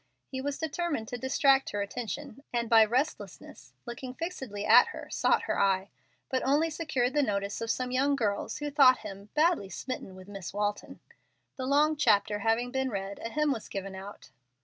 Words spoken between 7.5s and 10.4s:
of some young girls who thought him "badly smitten with